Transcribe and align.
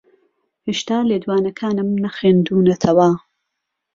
ھێشتا 0.67 0.97
لێدوانەکانم 1.09 1.89
نەخوێندوونەتەوە. 2.03 3.09